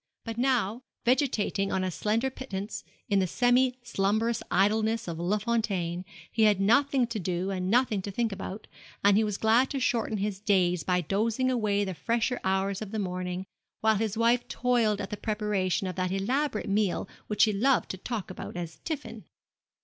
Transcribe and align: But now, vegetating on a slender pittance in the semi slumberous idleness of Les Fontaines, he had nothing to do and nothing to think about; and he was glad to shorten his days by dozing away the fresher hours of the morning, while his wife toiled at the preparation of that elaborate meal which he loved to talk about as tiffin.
But 0.25 0.39
now, 0.39 0.81
vegetating 1.05 1.71
on 1.71 1.83
a 1.83 1.91
slender 1.91 2.31
pittance 2.31 2.83
in 3.07 3.19
the 3.19 3.27
semi 3.27 3.77
slumberous 3.83 4.41
idleness 4.49 5.07
of 5.07 5.19
Les 5.19 5.43
Fontaines, 5.43 6.05
he 6.31 6.45
had 6.45 6.59
nothing 6.59 7.05
to 7.05 7.19
do 7.19 7.51
and 7.51 7.69
nothing 7.69 8.01
to 8.01 8.09
think 8.09 8.31
about; 8.31 8.65
and 9.03 9.15
he 9.15 9.23
was 9.23 9.37
glad 9.37 9.69
to 9.69 9.79
shorten 9.79 10.17
his 10.17 10.39
days 10.39 10.81
by 10.83 11.01
dozing 11.01 11.51
away 11.51 11.85
the 11.85 11.93
fresher 11.93 12.39
hours 12.43 12.81
of 12.81 12.89
the 12.89 12.97
morning, 12.97 13.45
while 13.81 13.97
his 13.97 14.17
wife 14.17 14.47
toiled 14.47 14.99
at 14.99 15.11
the 15.11 15.17
preparation 15.17 15.85
of 15.85 15.93
that 15.97 16.11
elaborate 16.11 16.67
meal 16.67 17.07
which 17.27 17.43
he 17.43 17.53
loved 17.53 17.91
to 17.91 17.97
talk 17.97 18.31
about 18.31 18.57
as 18.57 18.77
tiffin. 18.79 19.25